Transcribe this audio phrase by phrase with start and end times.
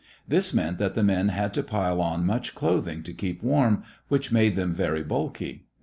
[0.27, 4.31] This meant that the men had to pile on much clothing to keep warm, which
[4.31, 5.67] made them very bulky.